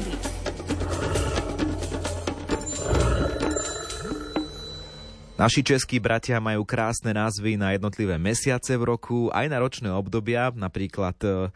prírody. 0.00 0.12
Naši 5.36 5.60
českí 5.60 6.00
bratia 6.00 6.40
majú 6.40 6.64
krásne 6.64 7.12
názvy 7.12 7.60
na 7.60 7.76
jednotlivé 7.76 8.16
mesiace 8.16 8.72
v 8.80 8.96
roku, 8.96 9.28
aj 9.36 9.52
na 9.52 9.60
ročné 9.60 9.92
obdobia, 9.92 10.48
napríklad 10.56 11.12
e, 11.20 11.52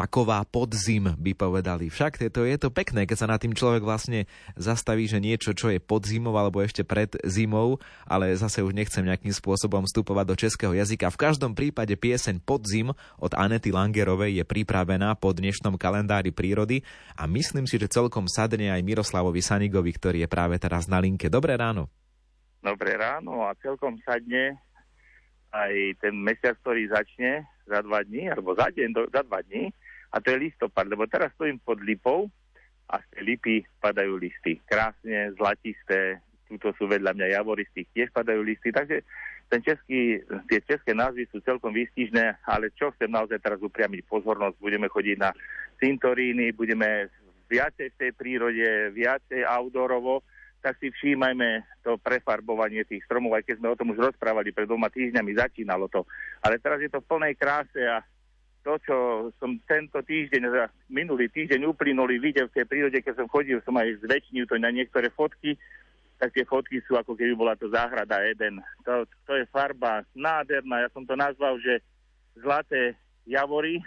taková 0.00 0.40
podzim 0.48 1.12
by 1.12 1.36
povedali. 1.36 1.92
Však 1.92 2.24
je 2.24 2.32
to, 2.32 2.48
je 2.48 2.56
to 2.56 2.72
pekné, 2.72 3.04
keď 3.04 3.16
sa 3.20 3.28
na 3.28 3.36
tým 3.36 3.52
človek 3.52 3.84
vlastne 3.84 4.24
zastaví, 4.56 5.04
že 5.04 5.20
niečo, 5.20 5.52
čo 5.52 5.68
je 5.68 5.76
pod 5.76 6.08
zimou 6.08 6.32
alebo 6.40 6.64
ešte 6.64 6.88
pred 6.88 7.12
zimou, 7.28 7.76
ale 8.08 8.32
zase 8.32 8.64
už 8.64 8.72
nechcem 8.72 9.04
nejakým 9.04 9.28
spôsobom 9.28 9.84
vstupovať 9.84 10.24
do 10.24 10.36
českého 10.40 10.72
jazyka. 10.72 11.12
V 11.12 11.20
každom 11.20 11.52
prípade 11.52 11.92
pieseň 12.00 12.40
Podzim 12.40 12.96
od 13.20 13.32
Anety 13.36 13.76
Langerovej 13.76 14.40
je 14.40 14.44
pripravená 14.48 15.12
po 15.20 15.36
dnešnom 15.36 15.76
kalendári 15.76 16.32
prírody 16.32 16.80
a 17.20 17.28
myslím 17.28 17.68
si, 17.68 17.76
že 17.76 17.92
celkom 17.92 18.24
sadne 18.24 18.72
aj 18.72 18.80
Miroslavovi 18.80 19.44
Sanigovi, 19.44 19.92
ktorý 19.92 20.24
je 20.24 20.32
práve 20.32 20.56
teraz 20.56 20.88
na 20.88 20.96
linke. 20.96 21.28
Dobré 21.28 21.60
ráno. 21.60 21.92
Dobré 22.64 22.96
ráno 22.96 23.44
a 23.44 23.52
celkom 23.60 24.00
sadne 24.00 24.56
aj 25.52 25.72
ten 26.00 26.14
mesiac, 26.16 26.56
ktorý 26.64 26.88
začne 26.88 27.44
za 27.66 27.82
dva 27.82 28.02
dní, 28.02 28.30
alebo 28.30 28.54
za 28.54 28.70
deň, 28.70 28.88
do, 28.90 29.02
za 29.10 29.22
dva 29.26 29.42
dní, 29.46 29.70
a 30.10 30.16
to 30.18 30.34
je 30.34 30.50
listopad, 30.50 30.86
lebo 30.90 31.06
teraz 31.06 31.30
stojím 31.38 31.62
pod 31.62 31.78
lipou 31.82 32.26
a 32.90 32.98
z 32.98 33.06
tej 33.14 33.22
lipy 33.34 33.56
padajú 33.78 34.18
listy. 34.18 34.58
Krásne, 34.66 35.30
zlatisté, 35.38 36.18
túto 36.50 36.74
sú 36.74 36.90
vedľa 36.90 37.14
mňa 37.14 37.46
tých 37.70 37.88
tiež 37.94 38.08
padajú 38.10 38.42
listy, 38.42 38.74
takže 38.74 39.06
ten 39.50 39.62
český, 39.62 40.22
tie 40.50 40.58
české 40.66 40.94
názvy 40.94 41.26
sú 41.30 41.42
celkom 41.42 41.74
výstižné, 41.74 42.42
ale 42.46 42.74
čo 42.74 42.90
chcem 42.94 43.10
naozaj 43.10 43.38
teraz 43.42 43.58
upriamiť 43.62 44.06
pozornosť, 44.06 44.58
budeme 44.58 44.86
chodiť 44.86 45.16
na 45.18 45.30
cintoríny, 45.78 46.54
budeme 46.54 47.10
viacej 47.50 47.94
v 47.94 47.98
tej 47.98 48.10
prírode, 48.14 48.94
viacej 48.94 49.42
outdoorovo, 49.42 50.22
tak 50.62 50.78
si 50.78 50.92
všímajme 50.92 51.66
to 51.82 51.98
prefarbovanie 51.98 52.86
tých 52.86 53.02
stromov, 53.08 53.34
aj 53.34 53.42
keď 53.48 53.54
sme 53.58 53.72
o 53.74 53.78
tom 53.78 53.90
už 53.90 54.12
rozprávali, 54.12 54.54
pred 54.54 54.70
dvoma 54.70 54.86
týždňami 54.92 55.34
začínalo 55.34 55.90
to. 55.90 56.06
Ale 56.46 56.62
teraz 56.62 56.78
je 56.78 56.90
to 56.92 57.02
v 57.02 57.10
plnej 57.10 57.34
kráse 57.34 57.80
a 57.80 58.04
to, 58.60 58.72
čo 58.84 58.96
som 59.40 59.56
tento 59.64 60.00
týždeň, 60.04 60.68
minulý 60.92 61.32
týždeň 61.32 61.64
uplynulý 61.72 62.20
videl 62.20 62.46
v 62.48 62.60
tej 62.60 62.66
prírode, 62.68 62.98
keď 63.00 63.24
som 63.24 63.28
chodil, 63.32 63.60
som 63.64 63.76
aj 63.76 64.04
zväčšnil 64.04 64.44
to 64.44 64.60
na 64.60 64.68
niektoré 64.68 65.08
fotky, 65.12 65.56
tak 66.20 66.36
tie 66.36 66.44
fotky 66.44 66.84
sú 66.84 67.00
ako 67.00 67.16
keby 67.16 67.32
bola 67.32 67.56
to 67.56 67.72
záhrada 67.72 68.20
Eden. 68.28 68.60
To, 68.84 69.08
to 69.24 69.40
je 69.40 69.48
farba 69.48 70.04
nádherná, 70.12 70.84
ja 70.84 70.88
som 70.92 71.08
to 71.08 71.16
nazval, 71.16 71.56
že 71.56 71.80
zlaté 72.36 72.92
javory, 73.24 73.80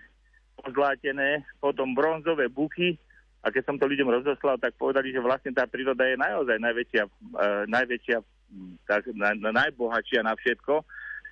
pozlátené, 0.57 1.45
potom 1.61 1.93
bronzové 1.93 2.49
buky, 2.49 2.97
a 3.43 3.51
keď 3.51 3.63
som 3.67 3.75
to 3.75 3.91
ľuďom 3.91 4.07
rozoslal, 4.07 4.55
tak 4.55 4.73
povedali, 4.79 5.11
že 5.11 5.19
vlastne 5.19 5.51
tá 5.51 5.67
príroda 5.67 6.07
je 6.07 6.15
naozaj 6.15 6.57
najväčšia, 6.63 7.03
uh, 7.03 7.67
najväčšia 7.67 8.17
tak, 8.87 9.03
na, 9.11 9.35
na, 9.35 9.51
najbohatšia 9.51 10.23
na 10.23 10.31
všetko 10.31 10.79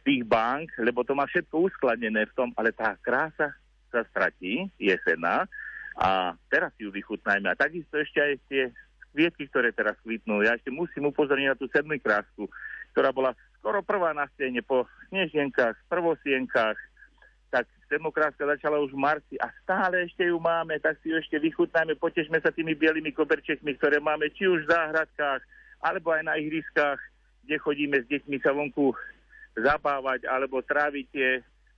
tých 0.02 0.26
bank, 0.26 0.74
lebo 0.82 1.06
to 1.06 1.14
má 1.14 1.30
všetko 1.30 1.70
uskladnené 1.70 2.26
v 2.30 2.36
tom, 2.38 2.50
ale 2.58 2.74
tá 2.74 2.98
krása 3.02 3.54
sa 3.92 4.02
stratí, 4.10 4.72
jesená, 4.80 5.46
a 6.00 6.34
teraz 6.48 6.72
ju 6.80 6.90
vychutnajme. 6.90 7.52
A 7.52 7.60
takisto 7.60 8.00
ešte 8.00 8.20
aj 8.24 8.34
tie 8.48 8.64
kvietky, 9.12 9.44
ktoré 9.52 9.76
teraz 9.76 10.00
kvitnú. 10.02 10.40
Ja 10.40 10.56
ešte 10.56 10.72
musím 10.72 11.12
upozorniť 11.12 11.48
na 11.52 11.60
tú 11.60 11.68
sedmú 11.68 12.00
krásku, 12.00 12.48
ktorá 12.96 13.12
bola 13.12 13.36
skoro 13.60 13.84
prvá 13.84 14.16
na 14.16 14.26
scéne 14.34 14.64
po 14.64 14.88
snežienkách, 15.12 15.76
prvosienkách, 15.92 16.80
tak 17.52 17.68
demokrátka 17.92 18.48
začala 18.48 18.80
už 18.80 18.96
v 18.96 19.04
marci 19.04 19.36
a 19.44 19.52
stále 19.62 20.08
ešte 20.08 20.24
ju 20.24 20.40
máme, 20.40 20.80
tak 20.80 20.96
si 21.04 21.12
ju 21.12 21.20
ešte 21.20 21.36
vychutnáme, 21.36 22.00
potešme 22.00 22.40
sa 22.40 22.56
tými 22.56 22.72
bielými 22.72 23.12
koberčekmi, 23.12 23.76
ktoré 23.76 24.00
máme 24.00 24.32
či 24.32 24.48
už 24.48 24.64
v 24.64 24.72
záhradkách, 24.72 25.42
alebo 25.84 26.16
aj 26.16 26.24
na 26.32 26.40
ihriskách, 26.40 27.00
kde 27.44 27.56
chodíme 27.60 28.00
s 28.00 28.08
deťmi 28.08 28.40
sa 28.40 28.56
vonku 28.56 28.96
zabávať, 29.56 30.28
alebo 30.28 30.64
tráviť 30.64 31.06
tie 31.12 31.30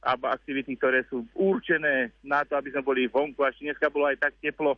aktivity, 0.04 0.76
ktoré 0.76 1.08
sú 1.08 1.24
určené 1.32 2.12
na 2.22 2.44
to, 2.44 2.60
aby 2.60 2.76
sme 2.76 2.84
boli 2.84 3.08
vonku. 3.08 3.40
Až 3.42 3.64
dneska 3.64 3.88
bolo 3.88 4.12
aj 4.12 4.20
tak 4.20 4.34
teplo, 4.44 4.76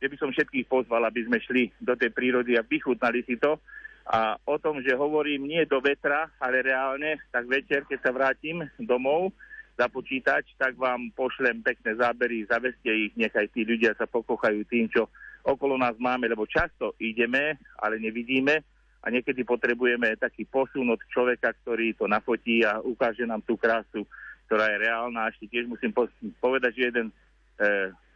že 0.00 0.08
by 0.08 0.16
som 0.16 0.32
všetkých 0.32 0.66
pozval, 0.66 1.04
aby 1.04 1.28
sme 1.28 1.38
šli 1.44 1.68
do 1.78 1.92
tej 1.92 2.10
prírody 2.10 2.56
a 2.56 2.64
vychutnali 2.64 3.20
si 3.28 3.36
to. 3.36 3.60
A 4.08 4.34
o 4.48 4.58
tom, 4.58 4.82
že 4.82 4.98
hovorím 4.98 5.46
nie 5.46 5.62
do 5.68 5.78
vetra, 5.78 6.26
ale 6.42 6.64
reálne, 6.64 7.22
tak 7.30 7.46
večer, 7.46 7.86
keď 7.86 7.98
sa 8.02 8.10
vrátim 8.10 8.66
domov, 8.82 9.30
za 9.72 9.88
počítač, 9.88 10.52
tak 10.60 10.76
vám 10.76 11.08
pošlem 11.16 11.64
pekné 11.64 11.96
zábery, 11.96 12.44
zaveste 12.44 12.92
ich, 12.92 13.12
nechaj 13.16 13.48
tí 13.56 13.64
ľudia 13.64 13.96
sa 13.96 14.04
pokochajú 14.04 14.68
tým, 14.68 14.84
čo 14.92 15.08
okolo 15.48 15.80
nás 15.80 15.96
máme, 15.96 16.28
lebo 16.28 16.44
často 16.44 16.92
ideme, 17.00 17.56
ale 17.80 17.96
nevidíme 17.96 18.60
a 19.02 19.06
niekedy 19.10 19.42
potrebujeme 19.42 20.14
taký 20.14 20.46
posun 20.46 20.86
od 20.94 21.02
človeka, 21.10 21.50
ktorý 21.62 21.98
to 21.98 22.06
nafotí 22.06 22.62
a 22.62 22.78
ukáže 22.78 23.26
nám 23.26 23.42
tú 23.42 23.58
krásu, 23.58 24.06
ktorá 24.46 24.70
je 24.70 24.86
reálna. 24.86 25.26
A 25.26 25.30
ešte 25.34 25.50
tiež 25.50 25.66
musím 25.66 25.90
povedať, 26.38 26.72
že 26.78 26.82
jeden 26.94 27.06
e, 27.10 27.14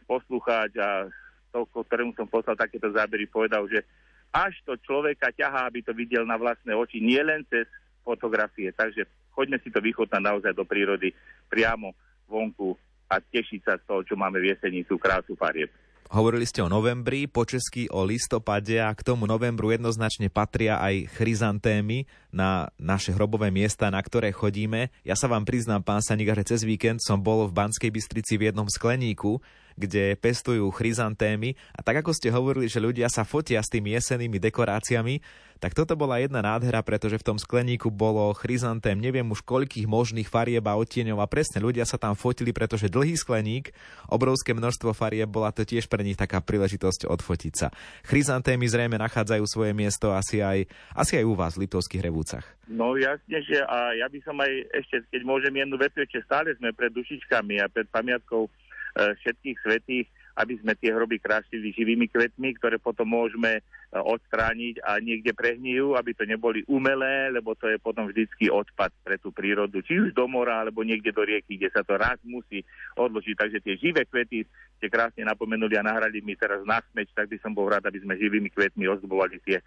poslucháč 0.07 0.71
a 0.79 1.11
to, 1.51 1.67
ktorému 1.67 2.15
som 2.15 2.27
poslal 2.31 2.55
takéto 2.55 2.87
zábery, 2.95 3.27
povedal, 3.27 3.67
že 3.67 3.83
až 4.31 4.55
to 4.63 4.79
človeka 4.79 5.31
ťahá, 5.35 5.67
aby 5.67 5.83
to 5.83 5.91
videl 5.91 6.23
na 6.23 6.39
vlastné 6.39 6.71
oči, 6.71 7.03
nie 7.03 7.19
len 7.19 7.43
cez 7.51 7.67
fotografie. 8.07 8.71
Takže 8.71 9.07
poďme 9.35 9.59
si 9.59 9.67
to 9.67 9.83
vychutnať 9.83 10.21
naozaj 10.23 10.53
do 10.55 10.63
prírody 10.63 11.11
priamo 11.51 11.91
vonku 12.31 12.75
a 13.11 13.19
tešiť 13.19 13.59
sa 13.63 13.73
z 13.79 13.83
toho, 13.87 14.01
čo 14.03 14.15
máme 14.19 14.39
v 14.39 14.55
jesení, 14.55 14.83
tú 14.83 14.99
krásu 14.99 15.35
farieb. 15.35 15.71
Hovorili 16.07 16.47
ste 16.47 16.63
o 16.63 16.71
novembri, 16.71 17.27
po 17.27 17.43
česky 17.43 17.91
o 17.91 18.07
listopade 18.07 18.79
a 18.79 18.95
k 18.95 19.03
tomu 19.03 19.27
novembru 19.27 19.75
jednoznačne 19.75 20.31
patria 20.31 20.79
aj 20.79 21.11
chryzantémy 21.19 22.07
na 22.31 22.71
naše 22.79 23.11
hrobové 23.11 23.51
miesta, 23.51 23.91
na 23.91 23.99
ktoré 23.99 24.31
chodíme. 24.31 24.87
Ja 25.03 25.19
sa 25.19 25.27
vám 25.27 25.43
priznám, 25.43 25.83
pán 25.83 25.99
Saniga, 25.99 26.31
že 26.39 26.55
cez 26.55 26.61
víkend 26.63 27.03
som 27.03 27.19
bol 27.19 27.43
v 27.51 27.55
Banskej 27.59 27.91
Bystrici 27.91 28.39
v 28.39 28.51
jednom 28.51 28.71
skleníku, 28.71 29.43
kde 29.77 30.17
pestujú 30.17 30.73
chryzantémy 30.73 31.53
a 31.77 31.85
tak 31.85 32.01
ako 32.01 32.11
ste 32.11 32.33
hovorili, 32.33 32.65
že 32.65 32.81
ľudia 32.81 33.07
sa 33.07 33.21
fotia 33.21 33.61
s 33.61 33.69
tými 33.69 33.93
jesenými 33.93 34.41
dekoráciami, 34.41 35.21
tak 35.57 35.73
toto 35.73 35.97
bola 35.97 36.21
jedna 36.21 36.45
nádhera, 36.45 36.85
pretože 36.85 37.17
v 37.17 37.33
tom 37.33 37.37
skleníku 37.41 37.89
bolo 37.89 38.29
chryzantém 38.37 38.93
neviem 38.93 39.25
už 39.25 39.41
koľkých 39.41 39.89
možných 39.89 40.29
farieb 40.29 40.61
a 40.69 40.77
odtieňov 40.77 41.17
a 41.17 41.25
presne 41.29 41.65
ľudia 41.65 41.81
sa 41.85 41.97
tam 41.97 42.13
fotili, 42.13 42.53
pretože 42.53 42.93
dlhý 42.93 43.17
skleník, 43.17 43.73
obrovské 44.05 44.53
množstvo 44.53 44.93
farieb, 44.93 45.29
bola 45.29 45.49
to 45.49 45.65
tiež 45.65 45.89
pre 45.89 46.05
nich 46.05 46.17
taká 46.17 46.45
príležitosť 46.45 47.09
odfotiť 47.09 47.53
sa. 47.57 47.67
Chryzantémy 48.05 48.69
zrejme 48.69 49.01
nachádzajú 49.01 49.43
svoje 49.49 49.73
miesto 49.73 50.13
asi 50.13 50.45
aj, 50.45 50.69
asi 50.93 51.17
aj 51.17 51.25
u 51.25 51.33
vás 51.33 51.57
v 51.57 51.65
Litovských 51.65 52.05
revúcach. 52.05 52.45
No 52.69 52.93
jasne, 52.93 53.41
že 53.41 53.57
a 53.65 53.97
ja 53.97 54.05
by 54.05 54.19
som 54.21 54.37
aj 54.37 54.51
ešte, 54.77 55.09
keď 55.09 55.21
môžem 55.25 55.53
jednu 55.57 55.75
vetu, 55.81 56.05
ešte 56.05 56.21
stále 56.21 56.53
sme 56.53 56.69
pred 56.69 56.93
dušičkami 56.93 57.65
a 57.65 57.71
pred 57.71 57.89
pamiatkou 57.89 58.45
všetkých 58.97 59.57
svetých, 59.61 60.07
aby 60.37 60.53
sme 60.61 60.77
tie 60.77 60.93
hroby 60.93 61.17
krášili 61.17 61.73
živými 61.73 62.05
kvetmi, 62.13 62.53
ktoré 62.61 62.77
potom 62.77 63.09
môžeme 63.09 63.57
e, 63.57 63.61
odstrániť 63.97 64.85
a 64.85 65.01
niekde 65.01 65.33
prehnijú, 65.33 65.97
aby 65.97 66.13
to 66.13 66.29
neboli 66.29 66.61
umelé, 66.69 67.33
lebo 67.33 67.57
to 67.57 67.65
je 67.65 67.81
potom 67.81 68.05
vždycky 68.05 68.53
odpad 68.53 68.93
pre 69.01 69.17
tú 69.17 69.33
prírodu, 69.33 69.81
či 69.81 69.97
už 69.97 70.13
do 70.13 70.29
mora, 70.29 70.61
alebo 70.61 70.85
niekde 70.85 71.09
do 71.09 71.25
rieky, 71.25 71.57
kde 71.57 71.73
sa 71.73 71.81
to 71.81 71.97
raz 71.97 72.21
musí 72.21 72.61
odložiť. 72.93 73.33
Takže 73.33 73.59
tie 73.65 73.73
živé 73.81 74.05
kvety 74.05 74.45
ste 74.77 74.87
krásne 74.93 75.25
napomenuli 75.25 75.73
a 75.73 75.85
nahrali 75.85 76.21
mi 76.21 76.37
teraz 76.37 76.61
na 76.69 76.85
smeč, 76.93 77.09
tak 77.17 77.33
by 77.33 77.41
som 77.41 77.57
bol 77.57 77.65
rád, 77.65 77.89
aby 77.89 77.97
sme 78.05 78.13
živými 78.21 78.53
kvetmi 78.53 78.85
ozdobovali 78.85 79.41
tie 79.41 79.57
e, 79.57 79.63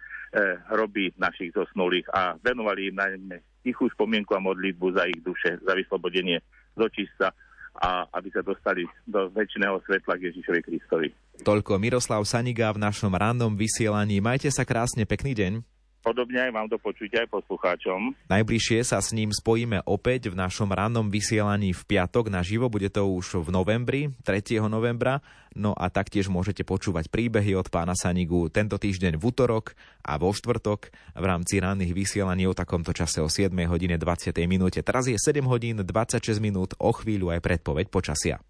hroby 0.71 1.11
našich 1.19 1.51
zosnulých 1.51 2.07
a 2.15 2.39
venovali 2.39 2.87
im 2.87 2.95
najmä 2.95 3.37
tichú 3.61 3.91
spomienku 3.91 4.31
a 4.33 4.41
modlitbu 4.41 4.87
za 4.95 5.03
ich 5.05 5.19
duše, 5.19 5.59
za 5.59 5.75
vyslobodenie 5.75 6.39
z 6.73 6.79
očista 6.79 7.35
a 7.77 8.05
aby 8.11 8.29
sa 8.31 8.43
dostali 8.43 8.83
do 9.07 9.31
väčšného 9.31 9.79
svetla 9.87 10.13
k 10.19 10.31
Ježišovi 10.31 10.61
Kristovi. 10.61 11.07
Toľko 11.41 11.79
Miroslav 11.79 12.21
Saniga 12.27 12.69
v 12.75 12.83
našom 12.83 13.15
rannom 13.15 13.55
vysielaní. 13.55 14.19
Majte 14.19 14.51
sa 14.51 14.67
krásne, 14.67 15.07
pekný 15.07 15.33
deň. 15.33 15.53
Podobne 16.01 16.49
aj 16.49 16.51
vám 16.51 16.65
do 16.65 16.81
počutia 16.81 17.21
aj 17.21 17.29
poslucháčom. 17.29 18.17
Najbližšie 18.25 18.81
sa 18.81 18.97
s 18.97 19.13
ním 19.13 19.29
spojíme 19.29 19.85
opäť 19.85 20.33
v 20.33 20.35
našom 20.35 20.73
rannom 20.73 21.13
vysielaní 21.13 21.77
v 21.77 21.81
piatok 21.85 22.33
na 22.33 22.41
živo, 22.41 22.73
bude 22.73 22.89
to 22.89 23.05
už 23.05 23.45
v 23.45 23.53
novembri, 23.53 24.01
3. 24.25 24.65
novembra, 24.65 25.21
no 25.53 25.77
a 25.77 25.93
taktiež 25.93 26.25
môžete 26.25 26.65
počúvať 26.65 27.05
príbehy 27.13 27.53
od 27.53 27.69
pána 27.69 27.93
Sanigu 27.93 28.49
tento 28.49 28.81
týždeň 28.81 29.21
v 29.21 29.23
útorok 29.29 29.77
a 30.01 30.17
vo 30.17 30.33
štvrtok 30.33 30.89
v 31.13 31.23
rámci 31.23 31.61
ranných 31.61 31.93
vysielaní 31.93 32.49
o 32.49 32.57
takomto 32.57 32.97
čase 32.97 33.21
o 33.21 33.29
7 33.29 33.53
hodine 33.69 34.01
20 34.01 34.33
minúte. 34.49 34.81
Teraz 34.81 35.05
je 35.05 35.21
7 35.21 35.45
hodín 35.45 35.85
26 35.85 36.41
minút, 36.41 36.73
o 36.81 36.89
chvíľu 36.89 37.29
aj 37.29 37.45
predpoveď 37.45 37.93
počasia. 37.93 38.41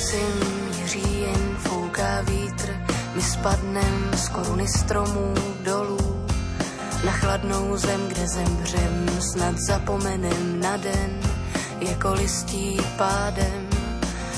Podzim, 0.00 1.00
jen 1.20 1.56
fouká 1.58 2.20
vítr, 2.20 2.76
my 3.14 3.22
spadnem 3.22 4.10
z 4.16 4.28
koruny 4.28 4.68
stromů 4.68 5.34
dolů. 5.60 6.26
Na 7.04 7.12
chladnou 7.12 7.76
zem, 7.76 8.00
kde 8.08 8.26
zemřem, 8.26 9.08
snad 9.20 9.58
zapomenem 9.58 10.60
na 10.60 10.76
den, 10.76 11.20
jako 11.80 12.12
listí 12.12 12.80
pádem, 12.96 13.68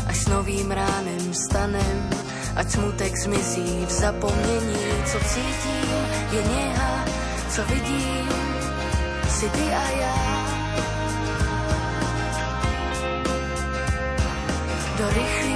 až 0.07 0.27
novým 0.27 0.71
ránem 0.71 1.35
stanem, 1.35 2.11
ať 2.57 2.71
smutek 2.71 3.17
zmizí 3.17 3.87
v 3.87 3.91
zapomnění, 3.91 4.87
co 5.07 5.19
cítím, 5.19 6.07
je 6.33 6.43
něha, 6.43 7.05
co 7.51 7.65
vidím, 7.65 8.29
si 9.29 9.49
ty 9.49 9.63
a 9.63 9.91
já. 9.91 10.33
Do 14.99 15.09
rychlých 15.09 15.52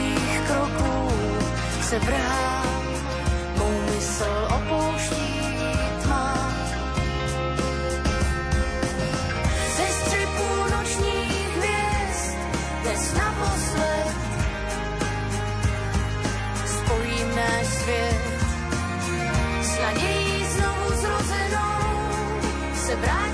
se 1.97 2.07
vrhám, 2.07 2.85
mou 3.59 3.81
mysl 3.81 4.49
opouští 4.57 5.41
tma. 6.03 6.55
Ze 9.77 9.87
střepů 9.87 10.77
nočních 10.79 11.57
hvězd, 11.57 12.37
dnes 12.83 13.15
naposled, 13.15 14.15
spojím 16.67 17.37
náš 17.37 17.67
svět. 17.67 18.23
S 19.63 19.79
nadějí 19.83 20.45
znovu 20.45 20.89
zrozenou, 20.89 22.41
se 22.75 22.97
vrátíme 22.97 23.26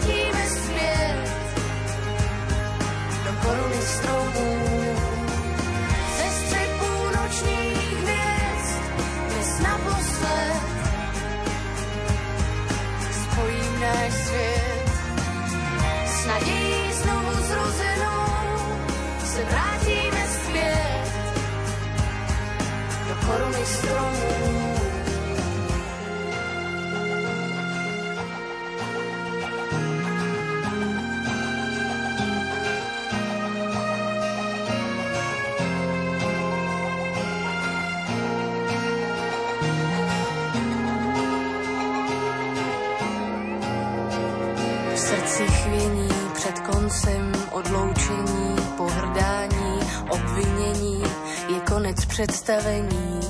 srdci 45.12 45.46
chvění 45.46 46.08
před 46.34 46.58
koncem 46.58 47.32
odloučení, 47.50 48.56
pohrdání, 48.76 49.80
obvinění 50.08 51.02
je 51.48 51.60
konec 51.60 52.04
představení. 52.04 53.20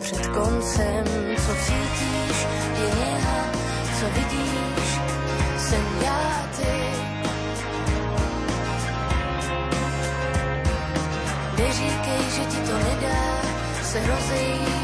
Před 0.00 0.26
koncem, 0.26 1.04
co 1.46 1.54
cítíš, 1.54 2.46
je 2.80 3.04
něha, 3.04 3.44
co 4.00 4.06
vidíš, 4.14 5.00
jsem 5.58 5.86
já 6.02 6.48
ty. 6.56 6.92
Neříkej, 11.62 12.24
že 12.36 12.44
ti 12.44 12.56
to 12.56 12.78
nedá 12.78 13.42
se 13.82 13.98
rozejít 14.06 14.81